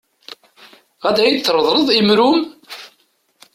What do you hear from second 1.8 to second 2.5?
imru-m?